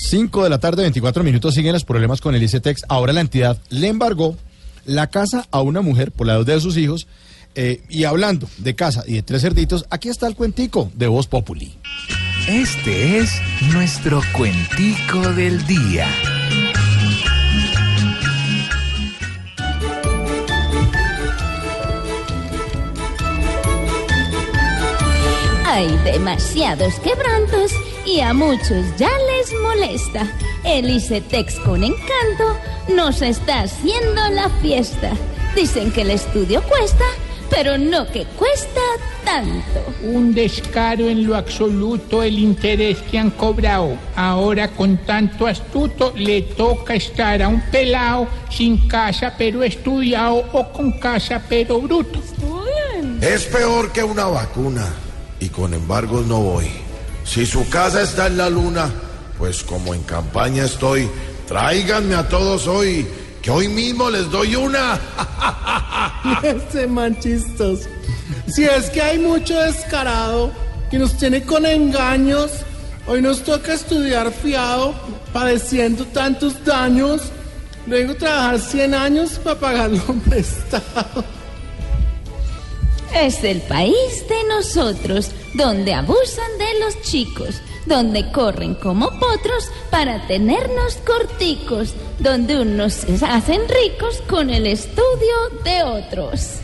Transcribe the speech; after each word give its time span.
5 0.00 0.44
de 0.44 0.50
la 0.50 0.58
tarde, 0.58 0.82
24 0.82 1.22
minutos, 1.22 1.54
siguen 1.54 1.74
los 1.74 1.84
problemas 1.84 2.20
con 2.20 2.34
el 2.34 2.42
ICETEX. 2.42 2.84
Ahora 2.88 3.12
la 3.12 3.20
entidad 3.20 3.58
le 3.68 3.88
embargó 3.88 4.36
la 4.86 5.08
casa 5.08 5.46
a 5.50 5.60
una 5.60 5.82
mujer 5.82 6.10
por 6.10 6.26
la 6.26 6.34
deuda 6.34 6.54
de 6.54 6.60
sus 6.60 6.76
hijos. 6.78 7.06
Eh, 7.54 7.82
y 7.88 8.04
hablando 8.04 8.48
de 8.58 8.74
casa 8.74 9.04
y 9.06 9.14
de 9.14 9.22
tres 9.22 9.42
cerditos, 9.42 9.84
aquí 9.90 10.08
está 10.08 10.26
el 10.26 10.36
cuentico 10.36 10.90
de 10.94 11.06
Voz 11.06 11.26
Populi. 11.26 11.74
Este 12.48 13.18
es 13.18 13.30
nuestro 13.72 14.22
cuentico 14.32 15.20
del 15.34 15.64
día. 15.66 16.08
Hay 25.72 25.96
demasiados 25.98 26.94
quebrantos 26.98 27.70
y 28.04 28.18
a 28.18 28.34
muchos 28.34 28.84
ya 28.98 29.08
les 29.08 29.52
molesta. 29.62 30.26
El 30.64 30.90
ICETEX 30.90 31.60
con 31.60 31.84
encanto 31.84 32.56
nos 32.92 33.22
está 33.22 33.60
haciendo 33.60 34.20
la 34.32 34.50
fiesta. 34.60 35.12
Dicen 35.54 35.92
que 35.92 36.02
el 36.02 36.10
estudio 36.10 36.60
cuesta, 36.64 37.04
pero 37.50 37.78
no 37.78 38.04
que 38.08 38.24
cuesta 38.36 38.80
tanto. 39.24 39.94
Un 40.02 40.34
descaro 40.34 41.08
en 41.08 41.24
lo 41.24 41.36
absoluto 41.36 42.24
el 42.24 42.40
interés 42.40 42.98
que 43.08 43.20
han 43.20 43.30
cobrado. 43.30 43.96
Ahora 44.16 44.66
con 44.72 44.96
tanto 44.96 45.46
astuto 45.46 46.12
le 46.16 46.42
toca 46.42 46.94
estar 46.94 47.40
a 47.42 47.48
un 47.48 47.60
pelao 47.70 48.26
sin 48.50 48.88
casa 48.88 49.36
pero 49.38 49.62
estudiado 49.62 50.44
o 50.52 50.72
con 50.72 50.98
casa 50.98 51.40
pero 51.48 51.80
bruto. 51.80 52.20
Es 53.20 53.44
peor 53.44 53.92
que 53.92 54.02
una 54.02 54.24
vacuna 54.24 54.92
y 55.40 55.48
con 55.48 55.74
embargos 55.74 56.26
no 56.26 56.40
voy. 56.40 56.68
Si 57.24 57.46
su 57.46 57.68
casa 57.68 58.02
está 58.02 58.26
en 58.26 58.36
la 58.36 58.50
luna, 58.50 58.90
pues 59.38 59.62
como 59.62 59.94
en 59.94 60.02
campaña 60.02 60.64
estoy, 60.64 61.08
tráiganme 61.48 62.14
a 62.14 62.28
todos 62.28 62.66
hoy, 62.66 63.06
que 63.42 63.50
hoy 63.50 63.68
mismo 63.68 64.10
les 64.10 64.30
doy 64.30 64.54
una. 64.54 65.00
Ese 66.42 66.86
man 66.86 67.18
chistoso. 67.18 67.88
Si 68.46 68.64
es 68.64 68.90
que 68.90 69.00
hay 69.00 69.18
mucho 69.18 69.58
descarado 69.58 70.52
que 70.90 70.98
nos 70.98 71.16
tiene 71.16 71.42
con 71.42 71.64
engaños, 71.64 72.50
hoy 73.06 73.22
nos 73.22 73.42
toca 73.42 73.74
estudiar 73.74 74.32
fiado, 74.32 74.94
padeciendo 75.32 76.04
tantos 76.06 76.64
daños. 76.64 77.22
Luego 77.86 78.14
trabajar 78.14 78.60
100 78.60 78.94
años 78.94 79.30
para 79.42 79.58
pagarlo 79.58 80.02
prestado. 80.28 81.24
Es 83.14 83.42
el 83.42 83.60
país 83.62 84.24
de 84.28 84.44
nosotros, 84.48 85.30
donde 85.54 85.92
abusan 85.94 86.58
de 86.58 86.78
los 86.78 87.02
chicos, 87.02 87.60
donde 87.86 88.30
corren 88.30 88.74
como 88.74 89.10
potros 89.18 89.70
para 89.90 90.26
tenernos 90.28 90.96
corticos, 91.06 91.94
donde 92.20 92.60
unos 92.60 92.92
se 92.92 93.24
hacen 93.26 93.62
ricos 93.68 94.22
con 94.28 94.48
el 94.50 94.66
estudio 94.66 95.50
de 95.64 95.82
otros. 95.82 96.60